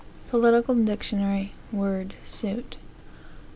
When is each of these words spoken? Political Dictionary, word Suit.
Political 0.31 0.73
Dictionary, 0.83 1.51
word 1.71 2.15
Suit. 2.25 2.77